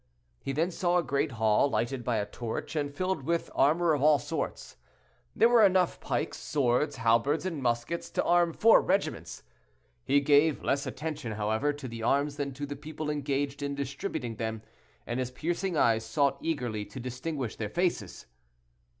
He 0.41 0.51
then 0.51 0.71
saw 0.71 0.97
a 0.97 1.03
great 1.03 1.33
hall, 1.33 1.69
lighted 1.69 2.03
by 2.03 2.17
a 2.17 2.25
torch, 2.25 2.75
and 2.75 2.91
filled 2.91 3.21
with 3.21 3.51
armor 3.53 3.93
of 3.93 4.01
all 4.01 4.17
sorts. 4.17 4.77
There 5.35 5.47
were 5.47 5.63
enough 5.63 5.99
pikes, 5.99 6.39
swords, 6.39 6.95
halberds, 6.95 7.45
and 7.45 7.61
muskets 7.61 8.09
to 8.13 8.23
arm 8.23 8.51
four 8.51 8.81
regiments. 8.81 9.43
He 10.03 10.19
gave 10.19 10.63
less 10.63 10.87
attention, 10.87 11.33
however, 11.33 11.71
to 11.73 11.87
the 11.87 12.01
arms 12.01 12.37
than 12.37 12.51
to 12.55 12.65
the 12.65 12.75
people 12.75 13.11
engaged 13.11 13.61
in 13.61 13.75
distributing 13.75 14.37
them, 14.37 14.63
and 15.05 15.19
his 15.19 15.29
piercing 15.29 15.77
eyes 15.77 16.03
sought 16.03 16.39
eagerly 16.41 16.83
to 16.85 16.99
distinguish 16.99 17.55
their 17.57 17.69
faces. 17.69 18.25